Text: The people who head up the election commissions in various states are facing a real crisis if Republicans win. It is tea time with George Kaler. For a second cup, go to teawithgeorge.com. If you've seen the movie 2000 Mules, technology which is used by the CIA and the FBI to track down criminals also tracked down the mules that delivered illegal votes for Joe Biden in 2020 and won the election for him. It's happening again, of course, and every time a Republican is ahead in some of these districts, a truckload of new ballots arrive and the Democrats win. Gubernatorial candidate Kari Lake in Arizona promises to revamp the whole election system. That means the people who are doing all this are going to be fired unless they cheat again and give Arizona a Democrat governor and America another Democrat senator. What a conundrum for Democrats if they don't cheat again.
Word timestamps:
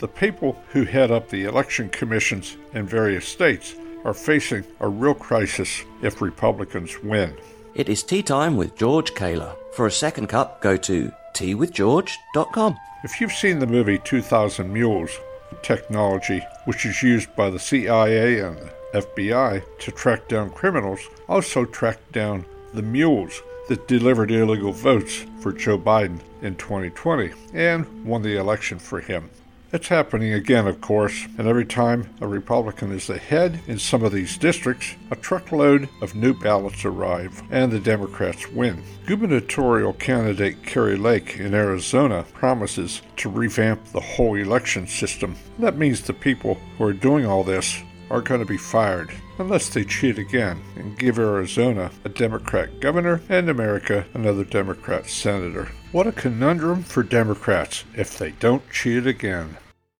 The 0.00 0.08
people 0.08 0.56
who 0.70 0.84
head 0.84 1.10
up 1.10 1.28
the 1.28 1.44
election 1.44 1.90
commissions 1.90 2.56
in 2.72 2.86
various 2.86 3.28
states 3.28 3.74
are 4.02 4.14
facing 4.14 4.64
a 4.80 4.88
real 4.88 5.12
crisis 5.12 5.82
if 6.00 6.22
Republicans 6.22 7.02
win. 7.02 7.36
It 7.74 7.90
is 7.90 8.02
tea 8.02 8.22
time 8.22 8.56
with 8.56 8.76
George 8.76 9.14
Kaler. 9.14 9.54
For 9.74 9.86
a 9.86 9.92
second 9.92 10.28
cup, 10.28 10.62
go 10.62 10.78
to 10.78 11.12
teawithgeorge.com. 11.34 12.78
If 13.04 13.20
you've 13.20 13.32
seen 13.32 13.58
the 13.58 13.66
movie 13.66 13.98
2000 13.98 14.72
Mules, 14.72 15.10
technology 15.60 16.40
which 16.64 16.86
is 16.86 17.02
used 17.02 17.36
by 17.36 17.50
the 17.50 17.58
CIA 17.58 18.40
and 18.40 18.56
the 18.56 18.72
FBI 18.94 19.62
to 19.80 19.90
track 19.92 20.28
down 20.28 20.48
criminals 20.48 21.00
also 21.28 21.66
tracked 21.66 22.10
down 22.12 22.46
the 22.72 22.82
mules 22.82 23.42
that 23.68 23.86
delivered 23.86 24.30
illegal 24.30 24.72
votes 24.72 25.26
for 25.40 25.52
Joe 25.52 25.78
Biden 25.78 26.20
in 26.40 26.56
2020 26.56 27.32
and 27.52 28.06
won 28.06 28.22
the 28.22 28.38
election 28.38 28.78
for 28.78 29.00
him. 29.00 29.28
It's 29.72 29.86
happening 29.86 30.32
again, 30.32 30.66
of 30.66 30.80
course, 30.80 31.28
and 31.38 31.46
every 31.46 31.64
time 31.64 32.12
a 32.20 32.26
Republican 32.26 32.90
is 32.90 33.08
ahead 33.08 33.60
in 33.68 33.78
some 33.78 34.02
of 34.02 34.10
these 34.10 34.36
districts, 34.36 34.96
a 35.12 35.16
truckload 35.16 35.88
of 36.02 36.16
new 36.16 36.34
ballots 36.34 36.84
arrive 36.84 37.40
and 37.52 37.70
the 37.70 37.78
Democrats 37.78 38.48
win. 38.50 38.82
Gubernatorial 39.06 39.92
candidate 39.92 40.64
Kari 40.64 40.96
Lake 40.96 41.38
in 41.38 41.54
Arizona 41.54 42.24
promises 42.32 43.00
to 43.18 43.30
revamp 43.30 43.84
the 43.92 44.00
whole 44.00 44.34
election 44.34 44.88
system. 44.88 45.36
That 45.60 45.78
means 45.78 46.00
the 46.00 46.14
people 46.14 46.56
who 46.76 46.84
are 46.86 46.92
doing 46.92 47.24
all 47.24 47.44
this 47.44 47.80
are 48.10 48.20
going 48.20 48.40
to 48.40 48.46
be 48.46 48.56
fired 48.56 49.12
unless 49.38 49.68
they 49.68 49.84
cheat 49.84 50.18
again 50.18 50.60
and 50.76 50.98
give 50.98 51.18
Arizona 51.18 51.90
a 52.04 52.08
Democrat 52.08 52.80
governor 52.80 53.22
and 53.28 53.48
America 53.48 54.04
another 54.14 54.44
Democrat 54.44 55.08
senator. 55.08 55.70
What 55.92 56.06
a 56.06 56.12
conundrum 56.12 56.82
for 56.82 57.02
Democrats 57.02 57.84
if 57.94 58.18
they 58.18 58.32
don't 58.32 58.68
cheat 58.70 59.06
again. 59.06 59.56